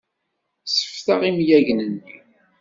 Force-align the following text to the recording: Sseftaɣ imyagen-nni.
Sseftaɣ 0.65 1.21
imyagen-nni. 1.29 2.15